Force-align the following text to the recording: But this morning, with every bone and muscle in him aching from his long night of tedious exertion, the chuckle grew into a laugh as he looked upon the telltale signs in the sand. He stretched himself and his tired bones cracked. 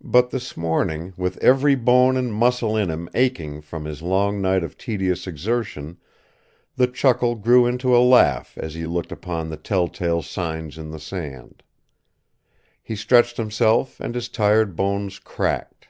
But 0.00 0.30
this 0.30 0.56
morning, 0.56 1.14
with 1.16 1.36
every 1.38 1.74
bone 1.74 2.16
and 2.16 2.32
muscle 2.32 2.76
in 2.76 2.88
him 2.90 3.08
aching 3.12 3.60
from 3.60 3.86
his 3.86 4.00
long 4.00 4.40
night 4.40 4.62
of 4.62 4.78
tedious 4.78 5.26
exertion, 5.26 5.98
the 6.76 6.86
chuckle 6.86 7.34
grew 7.34 7.66
into 7.66 7.96
a 7.96 7.98
laugh 7.98 8.56
as 8.56 8.74
he 8.74 8.86
looked 8.86 9.10
upon 9.10 9.48
the 9.50 9.56
telltale 9.56 10.22
signs 10.22 10.78
in 10.78 10.92
the 10.92 11.00
sand. 11.00 11.64
He 12.84 12.94
stretched 12.94 13.36
himself 13.36 13.98
and 13.98 14.14
his 14.14 14.28
tired 14.28 14.76
bones 14.76 15.18
cracked. 15.18 15.88